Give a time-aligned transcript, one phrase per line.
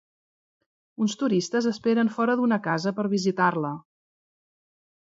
[1.05, 3.77] Uns turistes esperen fora d'una casa per visitar-la.